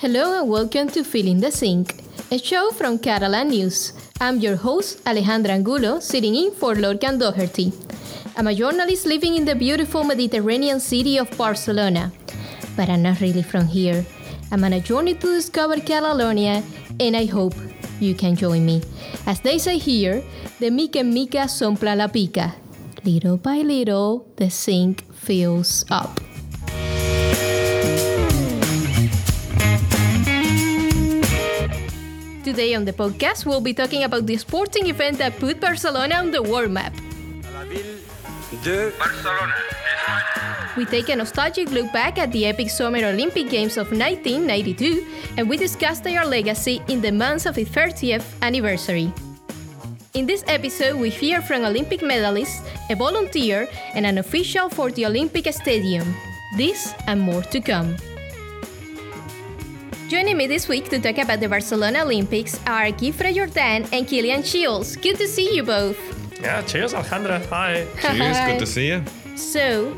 [0.00, 3.92] Hello and welcome to Filling the Sink, a show from Catalan News.
[4.18, 7.70] I'm your host, Alejandra Angulo, sitting in for Lorcan Doherty.
[8.34, 12.12] I'm a journalist living in the beautiful Mediterranean city of Barcelona.
[12.78, 14.06] But I'm not really from here.
[14.50, 16.62] I'm on a journey to discover Catalonia,
[16.98, 17.52] and I hope
[18.00, 18.80] you can join me.
[19.26, 20.24] As they say here,
[20.60, 22.54] the mica mica sompla la pica.
[23.04, 26.20] Little by little, the sink fills up.
[32.50, 36.32] Today on the podcast, we'll be talking about the sporting event that put Barcelona on
[36.32, 36.92] the world map.
[37.54, 38.02] La ville
[38.64, 39.54] de Barcelona.
[40.76, 45.06] We take a nostalgic look back at the epic Summer Olympic Games of 1992
[45.38, 49.12] and we discuss their legacy in the months of its 30th anniversary.
[50.14, 55.06] In this episode, we hear from Olympic medalists, a volunteer, and an official for the
[55.06, 56.16] Olympic Stadium.
[56.56, 57.94] This and more to come.
[60.10, 64.44] Joining me this week to talk about the Barcelona Olympics are Guifré Jordan and Kilian
[64.44, 64.96] Shields.
[64.96, 65.96] Good to see you both.
[66.42, 67.38] Yeah, cheers, Alejandra.
[67.48, 67.86] Hi.
[68.00, 69.04] Cheers, good to see you.
[69.36, 69.96] So,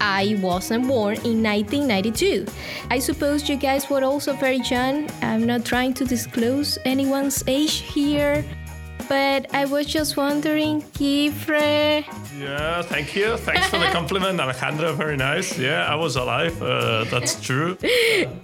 [0.00, 2.46] I wasn't born in 1992.
[2.88, 5.10] I suppose you guys were also very young.
[5.20, 8.42] I'm not trying to disclose anyone's age here,
[9.10, 12.06] but I was just wondering, Guifré.
[12.38, 13.36] Yeah, thank you.
[13.38, 14.94] Thanks for the compliment, Alejandra.
[14.94, 15.58] Very nice.
[15.58, 16.54] Yeah, I was alive.
[16.62, 17.76] Uh, that's true.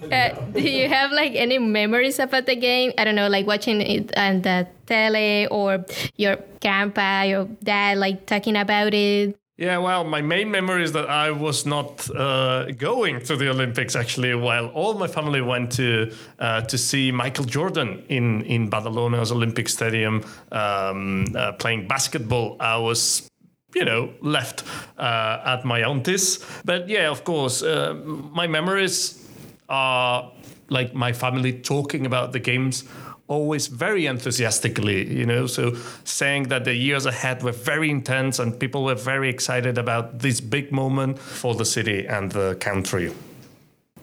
[0.07, 2.91] Uh, do you have like any memories about the game?
[2.97, 8.25] I don't know, like watching it on the tele or your grandpa, your dad, like
[8.25, 9.37] talking about it.
[9.57, 13.95] Yeah, well, my main memory is that I was not uh, going to the Olympics
[13.95, 19.31] actually, while all my family went to uh, to see Michael Jordan in in Badalona's
[19.31, 22.55] Olympic Stadium um, uh, playing basketball.
[22.59, 23.27] I was
[23.75, 24.63] you know, left
[24.97, 26.39] uh, at my auntie's.
[26.63, 27.93] But yeah, of course, uh,
[28.33, 29.27] my memories
[29.69, 30.31] are
[30.69, 32.83] like my family talking about the games
[33.27, 38.59] always very enthusiastically, you know, so saying that the years ahead were very intense and
[38.59, 43.11] people were very excited about this big moment for the city and the country.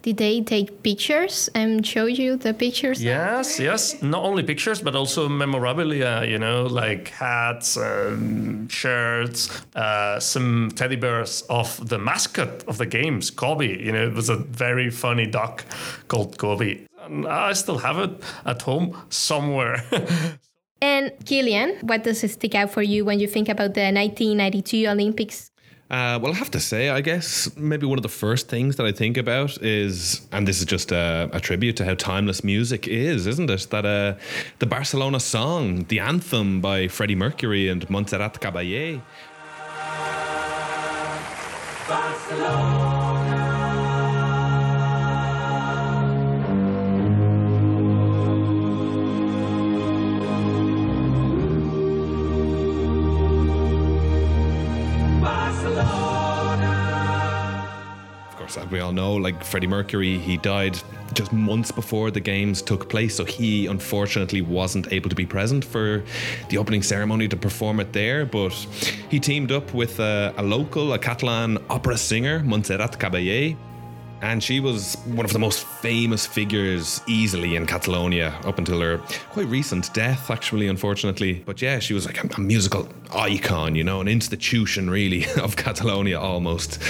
[0.05, 3.03] Did they take pictures and show you the pictures?
[3.03, 4.03] Yes, yes.
[4.03, 10.95] Not only pictures, but also memorabilia, you know, like hats, um, shirts, uh, some teddy
[10.95, 13.81] bears of the mascot of the games, Cobi.
[13.83, 15.65] You know, it was a very funny duck
[16.07, 16.85] called Cobi.
[17.05, 18.11] And I still have it
[18.45, 19.83] at home somewhere.
[20.81, 24.87] and Kilian, what does it stick out for you when you think about the 1992
[24.87, 25.51] Olympics?
[25.87, 28.87] Uh, well, I have to say, I guess maybe one of the first things that
[28.87, 32.87] I think about is, and this is just a, a tribute to how timeless music
[32.87, 33.67] is, isn't it?
[33.69, 34.15] That uh,
[34.57, 38.99] the Barcelona song, the anthem by Freddie Mercury and Montserrat Caballé.
[41.87, 43.04] Barcelona.
[58.57, 60.77] As we all know, like Freddie Mercury, he died
[61.13, 65.63] just months before the games took place, so he unfortunately wasn't able to be present
[65.63, 66.03] for
[66.49, 68.25] the opening ceremony to perform it there.
[68.25, 68.53] But
[69.09, 73.57] he teamed up with a, a local, a Catalan opera singer, Montserrat Caballé.
[74.21, 78.97] And she was one of the most famous figures easily in Catalonia up until her
[79.29, 81.43] quite recent death, actually, unfortunately.
[81.45, 85.57] But yeah, she was like a, a musical icon, you know, an institution really of
[85.57, 86.81] Catalonia almost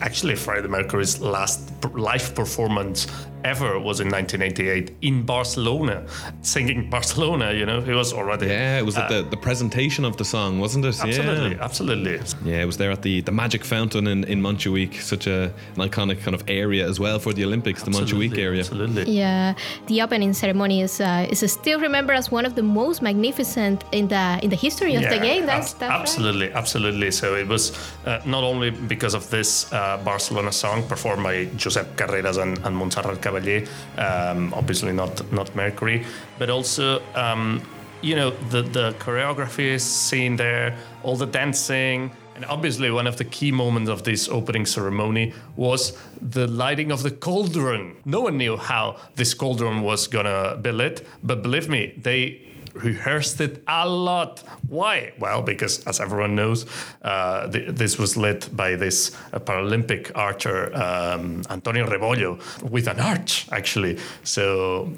[0.00, 1.60] actually Freddie Mercury's last
[1.94, 3.06] live performance
[3.44, 6.06] ever was in 1988 in Barcelona,
[6.42, 7.52] singing Barcelona.
[7.52, 8.46] You know, he was already.
[8.46, 10.98] Yeah, it was uh, at the, the presentation of the song, wasn't it?
[11.00, 11.64] Absolutely, yeah.
[11.64, 12.20] absolutely.
[12.44, 15.88] Yeah, it was there at the, the Magic Fountain in, in Montjuic, such a, an
[15.88, 18.60] iconic kind of area as well for the Olympics, absolutely, the Montjuic area.
[18.60, 19.12] Absolutely.
[19.12, 19.54] Yeah,
[19.86, 24.08] the opening ceremony is uh, is still remembered as one of the most magnificent in
[24.08, 25.46] the in the history of yeah, the game.
[25.46, 26.56] That's, that's absolutely, right.
[26.56, 27.10] absolutely.
[27.10, 27.72] So it was
[28.06, 32.76] uh, not only because of this uh, Barcelona song performed by Josep Carreras and, and
[32.76, 36.04] Montserrat Caballé, um, obviously not not Mercury,
[36.38, 37.62] but also um,
[38.02, 42.10] you know the the choreography is seen there, all the dancing.
[42.36, 47.02] And obviously, one of the key moments of this opening ceremony was the lighting of
[47.02, 47.96] the cauldron.
[48.04, 52.47] No one knew how this cauldron was gonna be lit, but believe me, they
[52.82, 54.42] rehearsed it a lot.
[54.68, 55.12] Why?
[55.18, 56.66] Well, because as everyone knows,
[57.02, 63.00] uh, th- this was led by this uh, Paralympic archer um, Antonio Rebollo with an
[63.00, 63.98] arch, actually.
[64.24, 64.92] So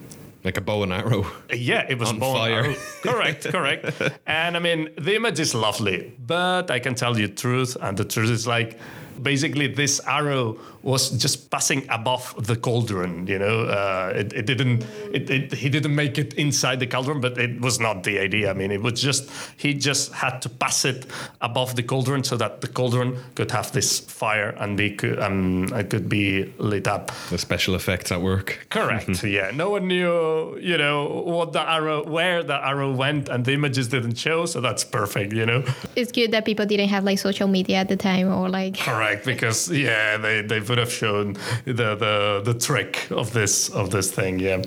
[0.44, 1.26] like a bow and arrow.
[1.52, 2.58] Yeah, it was on bow fire.
[2.60, 2.76] and arrow.
[3.02, 4.02] correct, correct.
[4.26, 7.96] And I mean, the image is lovely, but I can tell you the truth, and
[7.96, 8.78] the truth is like
[9.22, 13.26] basically this arrow was just passing above the cauldron.
[13.26, 14.84] You know, uh, it, it didn't.
[15.12, 18.50] It, it, he didn't make it inside the cauldron, but it was not the idea.
[18.50, 21.06] I mean, it was just he just had to pass it
[21.40, 25.90] above the cauldron so that the cauldron could have this fire and be um, it
[25.90, 27.11] could be lit up.
[27.31, 28.66] The special effects at work.
[28.70, 29.23] Correct.
[29.25, 29.50] yeah.
[29.52, 33.88] No one knew, you know, what the arrow, where the arrow went, and the images
[33.88, 34.46] didn't show.
[34.46, 35.32] So that's perfect.
[35.32, 35.64] You know.
[35.96, 38.78] It's good that people didn't have like social media at the time or like.
[38.78, 41.34] Correct, because yeah, they, they would have shown
[41.64, 44.38] the, the the trick of this of this thing.
[44.38, 44.62] Yeah.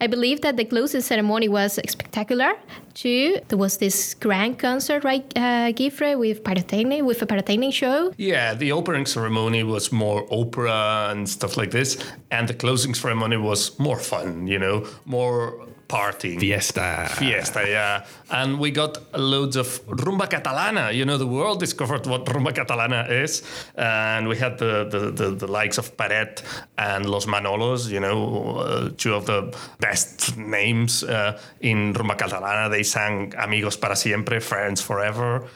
[0.00, 2.54] I believe that the closing ceremony was spectacular
[2.92, 3.38] too.
[3.46, 8.12] There was this grand concert, right, uh, Guifré, with pyrotechnic, with a pyrotechnic show.
[8.16, 13.36] Yeah, the opening ceremony was more opera and stuff like this, and the closing ceremony
[13.36, 14.48] was more fun.
[14.48, 16.40] You know, more partying.
[16.40, 17.06] Fiesta.
[17.18, 18.04] Fiesta, yeah.
[18.30, 20.94] And we got loads of rumba catalana.
[20.94, 23.42] You know, the world discovered what rumba catalana is.
[23.76, 26.42] And we had the, the, the, the likes of Peret
[26.78, 32.70] and Los Manolos, you know, uh, two of the best names uh, in rumba catalana.
[32.70, 35.46] They sang Amigos para siempre, Friends Forever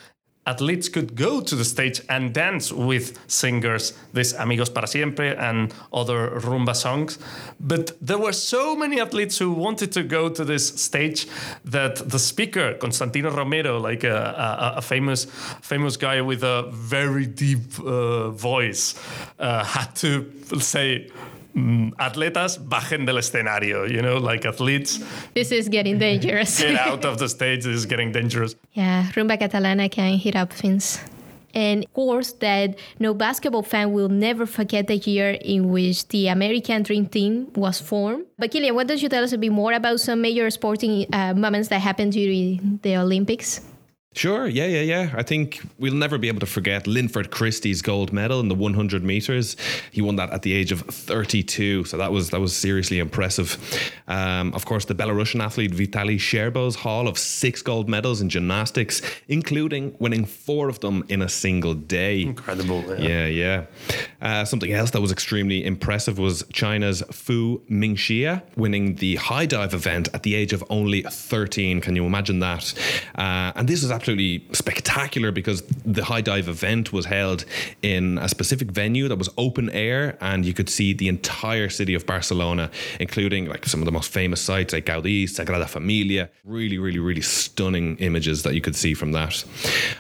[0.47, 5.75] athletes could go to the stage and dance with singers, this Amigos para Siempre and
[5.93, 7.19] other rumba songs.
[7.59, 11.27] But there were so many athletes who wanted to go to this stage
[11.65, 15.27] that the speaker, Constantino Romero, like a, a, a famous
[15.63, 18.95] famous guy with a very deep uh, voice,
[19.39, 21.11] uh, had to say
[21.55, 25.01] mm, atletas bajen del escenario, you know, like athletes.
[25.35, 26.61] This is getting dangerous.
[26.61, 28.55] get out of the stage, this is getting dangerous.
[28.77, 31.01] Yeah, Rumba Catalana can hit up things.
[31.55, 36.29] And of course, that no basketball fan will never forget the year in which the
[36.29, 38.27] American Dream Team was formed.
[38.39, 41.33] But Kilian, what does you tell us a bit more about some major sporting uh,
[41.33, 43.63] moments that happened during the Olympics?
[44.17, 45.15] Sure, yeah, yeah, yeah.
[45.15, 49.05] I think we'll never be able to forget Linford Christie's gold medal in the 100
[49.05, 49.59] meters.
[49.93, 53.59] He won that at the age of 32, so that was that was seriously impressive.
[54.09, 59.03] Um, of course, the Belarusian athlete Vitaly Sherbo's haul of six gold medals in gymnastics,
[59.29, 62.23] including winning four of them in a single day.
[62.23, 62.83] Incredible.
[62.99, 63.27] Yeah, yeah.
[63.27, 63.65] yeah.
[64.23, 69.75] Uh, something else that was extremely impressive was China's Fu Mingxia winning the high dive
[69.75, 71.83] event at the age of only 13.
[71.83, 72.73] Can you imagine that?
[73.15, 74.06] Uh, and this was absolutely
[74.53, 77.45] spectacular because the high dive event was held
[77.83, 81.95] in a specific venue that was open air and you could see the entire city
[81.95, 82.71] of Barcelona,
[83.01, 86.31] including like some of the most famous sites like Gaudí, Sagrada Familia.
[86.45, 89.45] Really, really, really stunning images that you could see from that.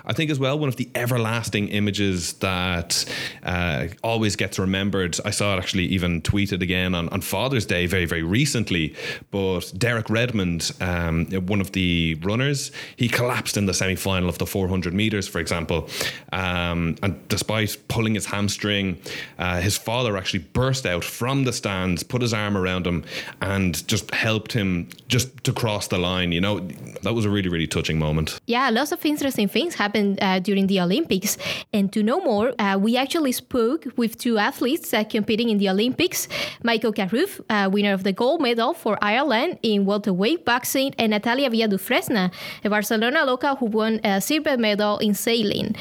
[0.04, 3.04] I think as well, one of the everlasting images that
[3.42, 5.18] uh, always gets remembered.
[5.24, 8.94] I saw it actually even tweeted again on, on Father's Day very, very recently.
[9.30, 14.38] But Derek Redmond, um, one of the runners, he collapsed in the semi final of
[14.38, 15.88] the 400 meters, for example.
[16.32, 18.98] Um, and despite pulling his hamstring,
[19.38, 23.04] uh, his father actually burst out from the stands, put his arm around him,
[23.40, 26.32] and just helped him just to cross the line.
[26.32, 26.60] You know,
[27.02, 28.40] that was a really, really touching moment.
[28.46, 31.38] Yeah, lots of interesting things happened uh, during the Olympics.
[31.72, 35.69] And to know more, uh, we actually spoke with two athletes uh, competing in the
[35.69, 36.28] Olympics
[36.62, 41.49] Michael Carruth, uh, winner of the gold medal for Ireland in welterweight boxing, and Natalia
[41.50, 42.31] Via-Dufresne,
[42.64, 45.74] a Barcelona local who won a uh, silver medal in sailing.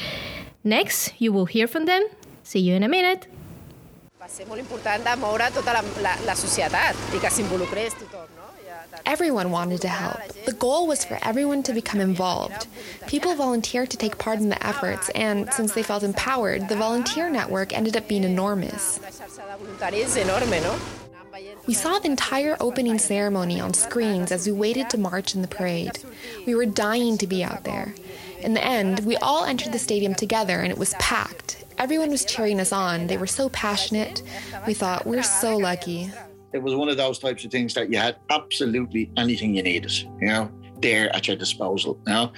[0.64, 2.02] Next, you will hear from them.
[2.42, 3.26] See you in a minute.
[4.18, 8.26] Va ser molt important de moure tota la, la, la societat i que s'involucrés tothom,
[8.36, 8.46] no?
[9.04, 10.18] Everyone wanted to help.
[10.46, 12.66] The goal was for everyone to become involved.
[13.06, 17.30] People volunteered to take part in the efforts, and since they felt empowered, the volunteer
[17.30, 18.98] network ended up being enormous.
[21.66, 25.48] We saw the entire opening ceremony on screens as we waited to march in the
[25.48, 25.98] parade.
[26.46, 27.94] We were dying to be out there.
[28.40, 31.64] In the end, we all entered the stadium together and it was packed.
[31.78, 33.06] Everyone was cheering us on.
[33.06, 34.22] They were so passionate.
[34.66, 36.10] We thought, we're so lucky.
[36.52, 39.92] It was one of those types of things that you had absolutely anything you needed,
[40.20, 40.50] you know,
[40.80, 42.00] there at your disposal.
[42.06, 42.32] You know,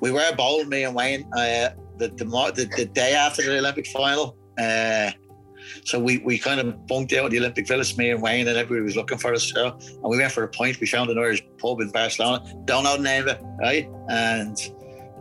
[0.00, 3.86] we were bowling, me and Wayne, uh, the, the, the the day after the Olympic
[3.86, 4.36] final.
[4.58, 5.12] Uh,
[5.84, 8.82] so we, we kind of bunked out the Olympic Village, me and Wayne, and everybody
[8.82, 9.50] was looking for us.
[9.50, 10.80] So, and we went for a point.
[10.80, 12.44] We found an Irish pub in Barcelona.
[12.64, 13.88] Don't know the name of it, right?
[14.08, 14.56] And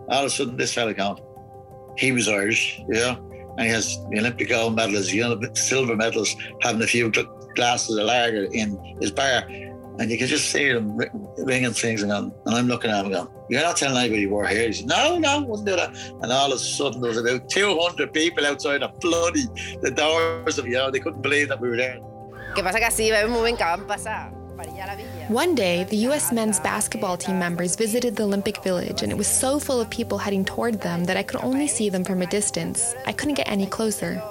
[0.10, 1.20] all of a sudden, this fella gone.
[1.98, 5.96] He was Irish, you know, and he has the Olympic gold medals, you know, silver
[5.96, 7.12] medals, having a few
[7.56, 9.44] glasses of lager in his bar.
[10.00, 10.98] And you can just see him
[11.38, 14.68] ringing things and, and I'm looking at him going, You're not telling anybody we're here.
[14.68, 15.96] He said, No, no, wouldn't do that.
[16.22, 19.46] And all of a sudden, there was about 200 people outside of bloody
[19.82, 22.00] the doors of, you know, they couldn't believe that we were there.
[22.56, 25.28] ¿Qué pasa que así va un moment que van passar per allà a la villa?
[25.30, 29.28] One day, the US men's basketball team members visited the Olympic Village, and it was
[29.28, 32.28] so full of people heading toward them that I could only see them from a
[32.28, 32.94] distance.
[33.06, 34.22] I couldn't get any closer.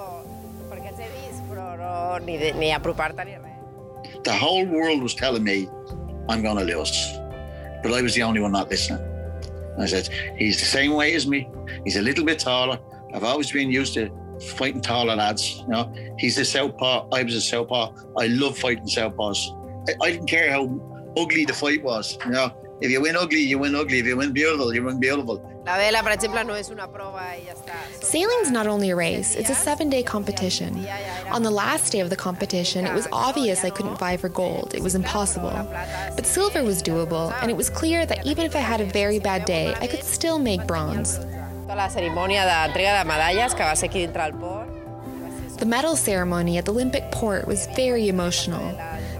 [4.23, 5.67] The whole world was telling me
[6.29, 6.91] I'm going to lose,
[7.83, 9.05] but I was the only one not listening.
[9.79, 11.49] I said, He's the same weight as me.
[11.83, 12.79] He's a little bit taller.
[13.13, 14.09] I've always been used to
[14.41, 15.59] fighting taller lads.
[15.61, 17.07] You know, he's a southpaw.
[17.11, 17.93] I was a southpaw.
[18.17, 19.89] I love fighting southpaws.
[19.89, 20.63] I, I didn't care how
[21.17, 22.17] ugly the fight was.
[22.25, 23.99] You know, if you win ugly, you win ugly.
[23.99, 25.39] If you win beautiful, you win beautiful.
[25.65, 27.75] La vela, per exemple, no és una prova i ja està.
[28.01, 30.85] Sailing's not only a race, it's a seven day competition.
[31.31, 34.73] On the last day of the competition, it was obvious I couldn't vie for gold.
[34.73, 35.53] It was impossible.
[36.15, 39.19] But silver was doable, and it was clear that even if I had a very
[39.19, 41.19] bad day, I could still make bronze.
[41.67, 44.67] La cerimònia d'entrega de medalles que va ser aquí dintre el port.
[45.59, 48.75] The medal ceremony at the Olympic port was very emotional.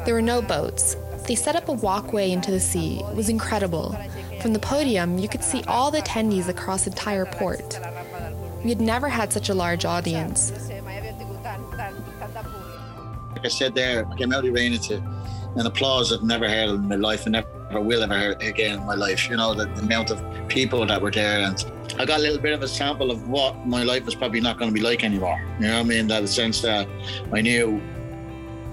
[0.06, 0.98] There were no boats.
[1.32, 3.00] They set up a walkway into the sea.
[3.00, 3.98] It was incredible.
[4.42, 7.80] From the podium, you could see all the attendees across the entire port.
[8.66, 10.52] We had never had such a large audience.
[13.32, 14.96] Like I said there, I came out of the arena to
[15.56, 18.86] an applause I've never heard in my life and never will ever hear again in
[18.86, 19.30] my life.
[19.30, 21.48] You know, the, the amount of people that were there.
[21.48, 21.66] And
[21.98, 24.58] I got a little bit of a sample of what my life was probably not
[24.58, 25.42] going to be like anymore.
[25.62, 26.08] You know what I mean?
[26.08, 26.90] That the sense that
[27.32, 27.82] I knew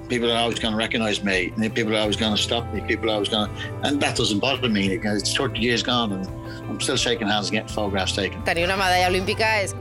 [0.09, 2.81] people are always going to recognize me, and people are always going to stop me,
[2.81, 6.13] people are always going to, and that doesn't bother me because it's 30 years gone
[6.13, 6.27] and
[6.69, 8.43] I'm still shaking hands and getting photographs taken.
[8.45, 9.75] Tenir una medalla olímpica és.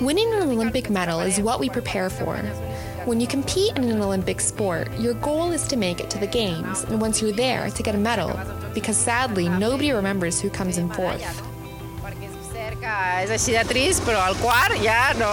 [0.00, 2.36] Winning an Olympic medal is what we prepare for.
[3.04, 6.26] When you compete in an Olympic sport, your goal is to make it to the
[6.26, 8.32] Games, and once you're there, to get a medal,
[8.74, 11.22] because sadly, nobody remembers who comes in fourth.
[11.22, 12.82] És cert
[13.22, 15.30] és així de trist, però al quart ja no,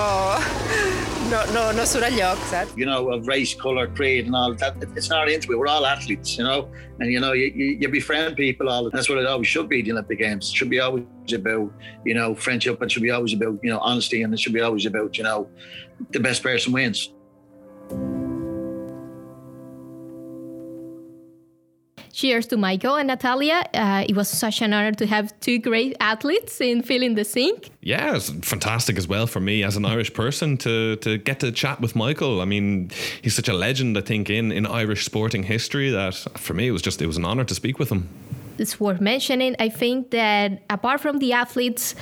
[1.31, 2.75] no, no, no surt lloc, saps?
[2.75, 4.75] You know, of race, color, creed, and all that.
[4.97, 5.57] It's not into it.
[5.57, 6.69] We're all athletes, you know,
[6.99, 8.67] and you know, you, you, you befriend people.
[8.67, 9.81] All that's what it always should be.
[9.81, 11.71] The Olympic Games it should be always about,
[12.05, 12.81] you know, friendship.
[12.81, 15.23] It should be always about, you know, honesty, and it should be always about, you
[15.23, 15.49] know,
[16.09, 17.13] the best person wins.
[22.11, 23.63] Cheers to Michael and Natalia.
[23.73, 27.69] Uh, it was such an honor to have two great athletes in filling the Sink.
[27.81, 31.51] Yeah, it's fantastic as well for me as an Irish person to to get to
[31.51, 32.41] chat with Michael.
[32.41, 32.91] I mean,
[33.21, 36.71] he's such a legend, I think, in, in Irish sporting history that for me it
[36.71, 38.07] was just it was an honor to speak with him.
[38.57, 41.95] It's worth mentioning, I think, that apart from the athletes,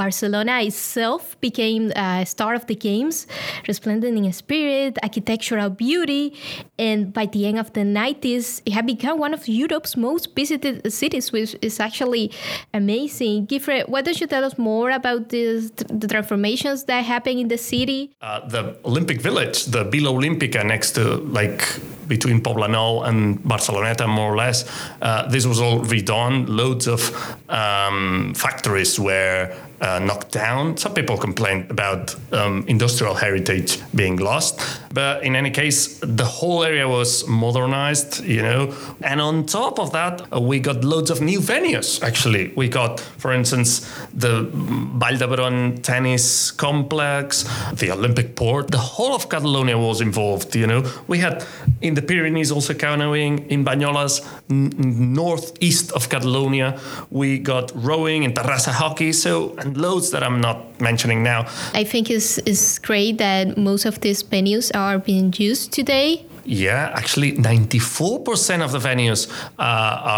[0.00, 3.26] Barcelona itself became a star of the games,
[3.68, 6.32] resplendent in spirit, architectural beauty,
[6.78, 10.90] and by the end of the 90s, it had become one of Europe's most visited
[10.90, 12.32] cities, which is actually
[12.72, 13.46] amazing.
[13.46, 15.70] Guifré, why don't you tell us more about this,
[16.02, 18.00] the transformations that happened in the city?
[18.22, 21.02] Uh, the Olympic Village, the Villa Olímpica next to
[21.38, 21.60] like
[22.08, 24.58] between Poblenou and Barceloneta, more or less.
[25.00, 26.48] Uh, this was all redone.
[26.48, 27.00] Loads of
[27.48, 30.76] um, factories were uh, knocked down.
[30.76, 34.60] Some people complained about um, industrial heritage being lost,
[34.92, 38.74] but in any case, the whole area was modernized, you know.
[39.02, 42.02] And on top of that, uh, we got loads of new venues.
[42.02, 43.80] Actually, we got, for instance,
[44.12, 48.70] the Vall d'Hebron tennis complex, the Olympic port.
[48.70, 50.54] The whole of Catalonia was involved.
[50.54, 51.44] You know, we had
[51.80, 54.20] in the Pyrenees also canoeing in Banyoles,
[54.50, 54.72] n-
[55.14, 56.78] northeast of Catalonia.
[57.10, 59.12] We got rowing and Terrassa hockey.
[59.12, 61.46] So loads that I'm not mentioning now.
[61.74, 66.26] I think it's, it's great that most of these venues are being used today.
[66.44, 69.62] Yeah, actually, 94% of the venues uh,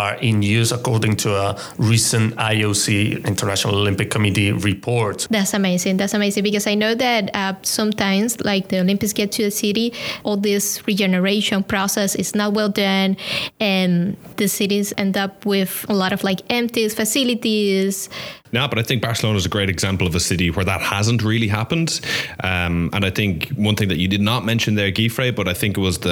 [0.00, 5.26] are in use according to a recent IOC International Olympic Committee report.
[5.30, 5.96] That's amazing.
[5.96, 9.92] That's amazing because I know that uh, sometimes, like the Olympics get to the city,
[10.24, 13.16] all this regeneration process is not well done,
[13.60, 18.08] and the cities end up with a lot of like empty facilities.
[18.52, 21.22] No, but I think Barcelona is a great example of a city where that hasn't
[21.22, 22.00] really happened.
[22.44, 25.54] Um, and I think one thing that you did not mention there, Guifré, but I
[25.54, 26.11] think it was the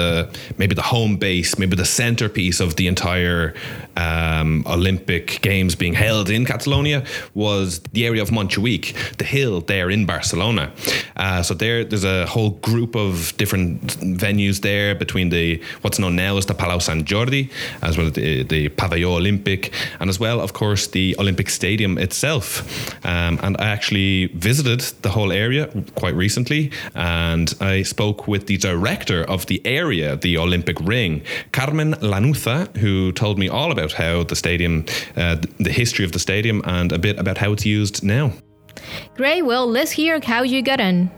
[0.57, 3.53] maybe the home base, maybe the centerpiece of the entire
[4.01, 7.03] um, Olympic Games being held in Catalonia
[7.33, 10.71] was the area of Montjuic, the hill there in Barcelona.
[11.15, 13.81] Uh, so there, there's a whole group of different
[14.25, 17.49] venues there between the what's known now as the Palau Sant Jordi,
[17.81, 18.69] as well as the, the
[19.05, 22.47] Olympic, and as well, of course, the Olympic Stadium itself.
[23.05, 28.57] Um, and I actually visited the whole area quite recently, and I spoke with the
[28.57, 34.23] director of the area, the Olympic Ring, Carmen Lanuza, who told me all about how
[34.23, 38.03] the stadium, uh, the history of the stadium, and a bit about how it's used
[38.03, 38.31] now.
[39.15, 39.43] Great.
[39.43, 41.11] Well, let's hear how you got on.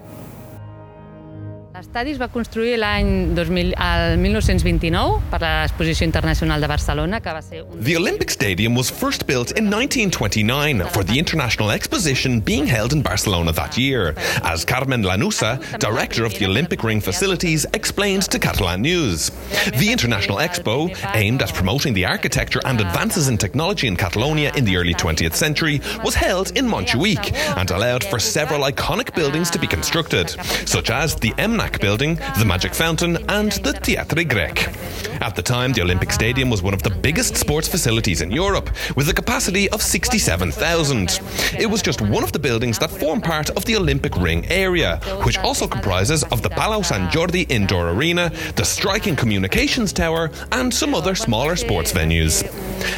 [1.83, 7.41] L'estadi es va construir l'any 2000 al 1929 per l'Exposició Internacional de Barcelona, que va
[7.43, 7.81] ser un...
[7.83, 13.01] The Olympic Stadium was first built in 1929 for the International Exposition being held in
[13.03, 18.81] Barcelona that year, as Carmen Lanuza, director of the Olympic Ring facilities, explained to Catalan
[18.81, 19.31] News.
[19.77, 24.63] The International Expo, aimed at promoting the architecture and advances in technology in Catalonia in
[24.63, 29.59] the early 20th century, was held in Montjuic and allowed for several iconic buildings to
[29.59, 30.29] be constructed,
[30.65, 35.21] such as the MNAC building, the Magic Fountain, and the Teatre Grec.
[35.21, 38.69] At the time, the Olympic Stadium was one of the biggest sports facilities in Europe,
[38.95, 41.19] with a capacity of 67,000.
[41.57, 44.97] It was just one of the buildings that form part of the Olympic Ring area,
[45.23, 50.73] which also comprises of the Palau Sant Jordi Indoor Arena, the Striking Communications Tower, and
[50.73, 52.43] some other smaller sports venues.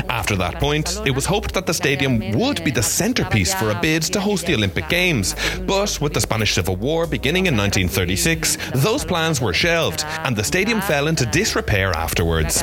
[0.09, 3.79] After that point, it was hoped that the stadium would be the centerpiece for a
[3.81, 8.57] bid to host the Olympic Games, but with the Spanish Civil War beginning in 1936,
[8.73, 12.61] those plans were shelved, and the stadium fell into disrepair afterwards.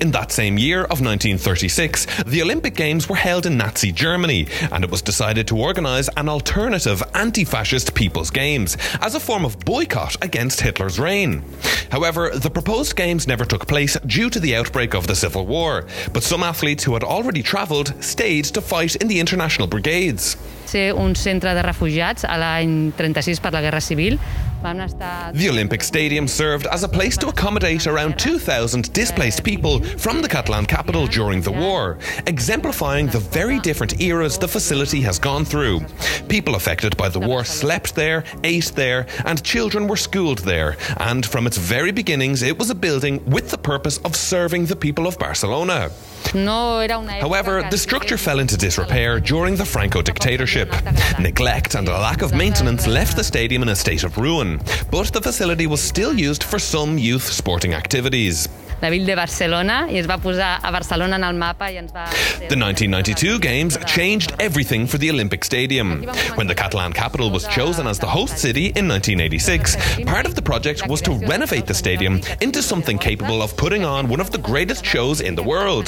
[0.00, 4.84] In that same year of 1936, the Olympic Games were held in Nazi Germany, and
[4.84, 9.58] it was decided to organise an alternative anti fascist People's Games as a form of
[9.60, 11.42] boycott against Hitler's reign.
[11.90, 15.86] However, the proposed Games never took place due to the outbreak of the Civil War,
[16.12, 20.36] but some athletes who had already travelled stayed to fight in the international brigades.
[20.66, 24.18] ser un centre de refugiats a l'any 36 per la Guerra Civil.
[24.62, 30.28] The Olympic Stadium served as a place to accommodate around 2,000 displaced people from the
[30.28, 35.80] Catalan capital during the war, exemplifying the very different eras the facility has gone through.
[36.28, 40.76] People affected by the war slept there, ate there, and children were schooled there.
[40.98, 44.76] And from its very beginnings, it was a building with the purpose of serving the
[44.76, 45.90] people of Barcelona.
[46.34, 50.74] No era una However, the structure fell into disrepair during the Franco dictatorship.
[51.20, 54.55] Neglect and a lack of maintenance left the stadium in a state of ruin,
[54.90, 58.48] but the facility was still used for some youth sporting activities.
[58.80, 61.92] La Ville de Barcelona i es va posar a Barcelona en el mapa i ens
[61.94, 62.06] va...
[62.48, 66.02] The 1992 Games changed everything for the Olympic Stadium.
[66.36, 70.42] When the Catalan capital was chosen as the host city in 1986, part of the
[70.42, 74.38] project was to renovate the stadium into something capable of putting on one of the
[74.38, 75.86] greatest shows in the world.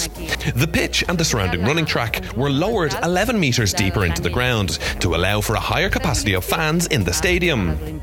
[0.54, 4.78] The pitch and the surrounding running track were lowered 11 metres deeper into the ground
[5.00, 8.00] to allow for a higher capacity of fans in the stadium.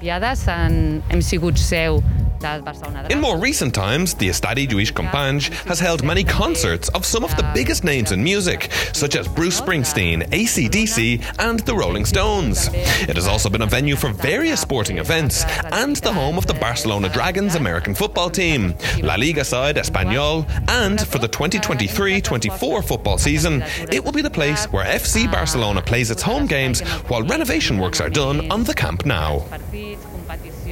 [2.35, 3.07] Olimpiades en, hem sigut seu del Barcelona.
[3.09, 7.35] In more recent times, the Estadi Lluís Companys has held many concerts of some of
[7.37, 12.69] the biggest names in music, such as Bruce Springsteen, ACDC, and the Rolling Stones.
[13.07, 16.53] It has also been a venue for various sporting events and the home of the
[16.53, 23.17] Barcelona Dragons American football team, La Liga side Espanyol, and for the 2023 24 football
[23.17, 27.77] season, it will be the place where FC Barcelona plays its home games while renovation
[27.77, 29.41] works are done on the Camp Nou.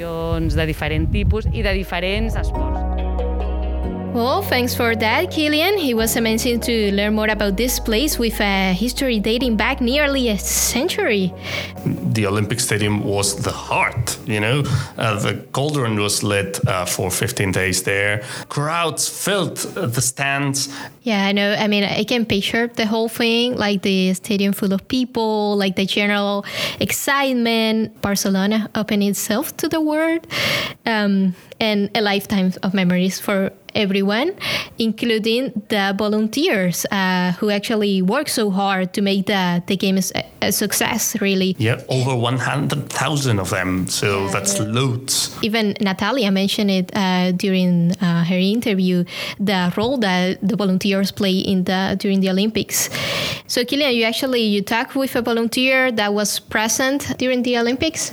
[0.03, 3.02] Competicions de diferent tipus i de diferents esports.
[4.13, 5.83] Well, thanks for that, Kilian.
[5.83, 10.29] It was amazing to learn more about this place with a history dating back nearly
[10.29, 11.33] a century.
[12.13, 14.61] the Olympic Stadium was the heart, you know.
[14.99, 18.21] Uh, the cauldron was lit uh, for 15 days there.
[18.49, 20.69] Crowds filled uh, the stands.
[21.01, 21.55] Yeah, I know.
[21.55, 25.75] I mean, I can picture the whole thing, like the stadium full of people, like
[25.75, 26.45] the general
[26.79, 30.27] excitement, Barcelona opening itself to the world,
[30.85, 34.33] um, and a lifetime of memories for everyone,
[34.77, 40.23] including the volunteers uh, who actually work so hard to make the, the games a,
[40.41, 41.55] a success, really.
[41.59, 43.87] Yeah, over 100,000 of them.
[43.87, 45.37] So that's loads.
[45.41, 49.03] Even Natalia mentioned it uh, during uh, her interview,
[49.39, 52.89] the role that the volunteers play in the during the Olympics.
[53.47, 58.11] So, Kilian, you actually you talked with a volunteer that was present during the Olympics.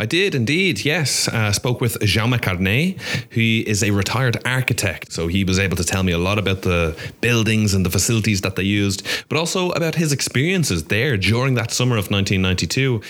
[0.00, 1.26] I did indeed, yes.
[1.26, 5.12] Uh, spoke with Jaume Carnet, who is a retired architect.
[5.12, 8.40] So he was able to tell me a lot about the buildings and the facilities
[8.42, 13.02] that they used, but also about his experiences there during that summer of 1992.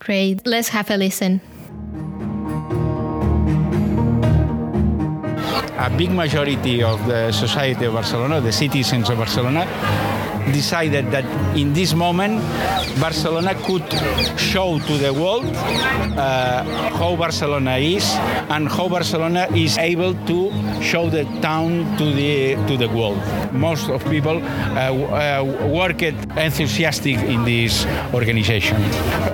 [0.00, 0.44] Great.
[0.44, 1.40] Let's have a listen.
[5.76, 9.66] a big majority of the society of Barcelona, the citizens of Barcelona,
[10.52, 11.24] decided that
[11.56, 12.40] in this moment
[13.00, 13.84] Barcelona could
[14.38, 15.44] show to the world
[16.16, 16.64] uh,
[16.98, 18.04] how Barcelona is
[18.50, 20.52] and how Barcelona is able to
[20.82, 23.20] show the town to the to the world.
[23.52, 28.76] Most of people uh, uh, worked enthusiastic in this organization.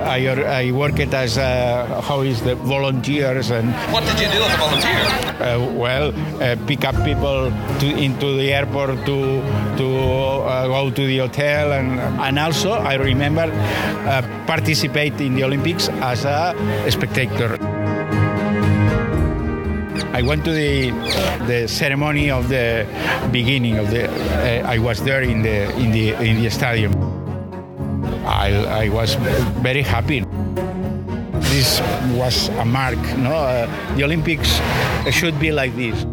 [0.02, 0.26] I,
[0.66, 4.56] I worked as uh, how is the volunteers and What did you do as a
[4.56, 5.00] volunteer?
[5.40, 9.42] uh, well, uh, pick up people to, into the airport to
[9.76, 9.86] to
[10.44, 15.88] uh, go to the hotel, and and also I remember uh, participate in the Olympics
[15.88, 16.54] as a
[16.90, 17.58] spectator.
[20.12, 20.90] I went to the
[21.46, 22.84] the ceremony of the
[23.32, 24.08] beginning of the.
[24.10, 27.19] Uh, I was there in the in the in the stadium.
[28.24, 29.14] I, I was
[29.62, 30.24] very happy.
[31.50, 31.80] This
[32.14, 32.98] was a mark.
[33.18, 34.60] No, uh, the Olympics
[35.10, 36.06] should be like this.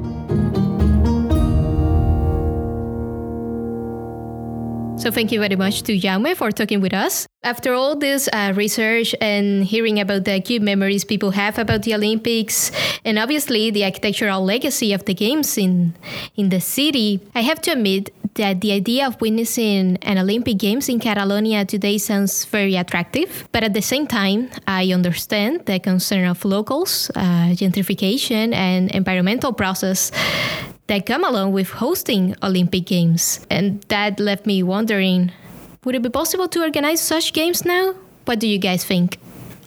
[4.98, 7.28] So thank you very much to Jaume for talking with us.
[7.44, 11.94] After all this uh, research and hearing about the good memories people have about the
[11.94, 12.72] Olympics
[13.06, 15.94] and obviously the architectural legacy of the games in
[16.36, 20.90] in the city, I have to admit that the idea of witnessing an Olympic Games
[20.90, 23.48] in Catalonia today sounds very attractive.
[23.52, 29.54] But at the same time, I understand the concern of locals, uh, gentrification, and environmental
[29.54, 30.12] process
[30.88, 33.46] that come along with hosting Olympic Games.
[33.50, 35.32] And that left me wondering
[35.84, 37.94] would it be possible to organize such games now?
[38.26, 39.20] What do you guys think?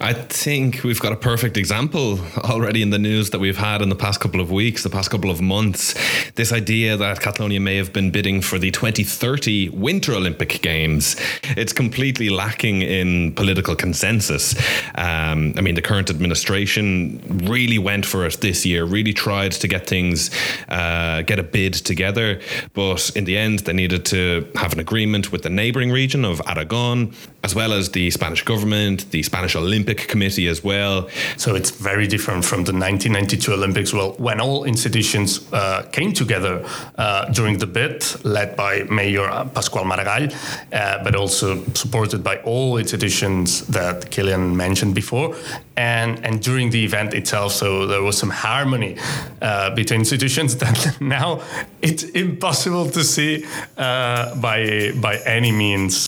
[0.02, 3.90] I think we've got a perfect example already in the news that we've had in
[3.90, 5.94] the past couple of weeks, the past couple of months.
[6.36, 11.16] This idea that Catalonia may have been bidding for the 2030 Winter Olympic Games.
[11.54, 14.54] It's completely lacking in political consensus.
[14.94, 19.68] Um, I mean, the current administration really went for it this year, really tried to
[19.68, 20.30] get things,
[20.70, 22.40] uh, get a bid together.
[22.72, 26.40] But in the end, they needed to have an agreement with the neighbouring region of
[26.46, 27.12] Aragon,
[27.44, 31.08] as well as the Spanish government, the Spanish Olympic Committee as well.
[31.36, 36.64] So it's very different from the 1992 Olympics, well, when all institutions uh, came together
[36.98, 40.32] uh, during the bid, led by Mayor Pasqual Maragall,
[40.72, 45.36] uh, but also supported by all institutions that Kilian mentioned before.
[45.76, 48.96] And, and during the event itself, so there was some harmony
[49.40, 51.42] uh, between institutions that now
[51.80, 56.06] it's impossible to see uh, by, by any means.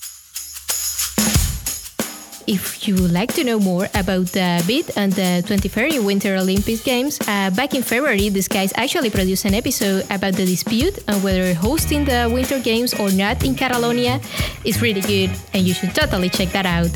[2.52, 6.84] If you would like to know more about the bid and the 2030 Winter Olympic
[6.84, 11.22] Games, uh, back in February, these guys actually produced an episode about the dispute on
[11.22, 14.20] whether hosting the Winter Games or not in Catalonia
[14.66, 16.92] is really good, and you should totally check that out.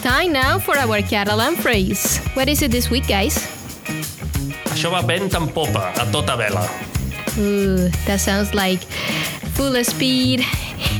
[0.00, 2.18] Time now for our Catalan phrase.
[2.34, 3.34] What is it this week, guys?
[4.70, 6.70] Això va vent en popa, a tota vela.
[7.36, 8.86] Ooh, that sounds like
[9.54, 10.44] full speed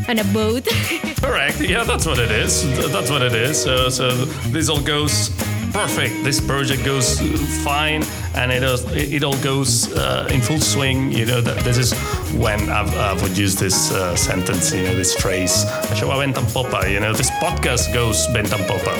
[0.09, 0.67] on a boat.
[1.23, 1.61] Correct.
[1.61, 2.65] Yeah, that's what it is.
[2.93, 3.63] That's what it is.
[3.63, 4.11] So, so
[4.51, 5.31] this all goes
[5.73, 6.23] perfect.
[6.25, 7.21] This project goes
[7.65, 11.13] fine, and it does, it all goes uh, in full swing.
[11.13, 11.93] You know, that this is
[12.33, 14.73] when I've, I would use this uh, sentence.
[14.75, 15.65] You know, this phrase.
[15.91, 16.87] Això va vent en popa.
[16.89, 18.95] You know, this podcast goes vent en popa.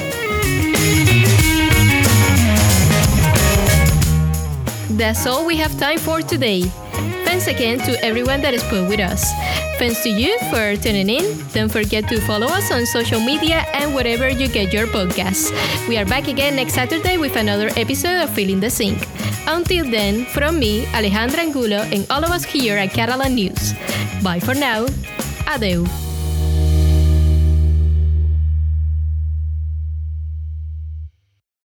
[4.97, 6.71] That's all we have time for today.
[7.25, 9.25] Thanks again to everyone that spoke with us.
[9.79, 11.25] Thanks to you for tuning in.
[11.53, 15.51] Don't forget to follow us on social media and wherever you get your podcasts.
[15.89, 18.99] We are back again next Saturday with another episode of Feeling the Sink.
[19.47, 23.75] Until then, from me, Alejandra Angulo, and all of us here at Catalan News.
[24.23, 24.87] Bye for now.
[25.47, 26.02] Adeu.